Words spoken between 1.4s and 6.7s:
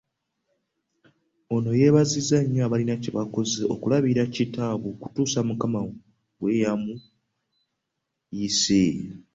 Ono yeebazizza nnyo abalina kye bakoze okulabirira kitaabwe okutuusa Mukama bwe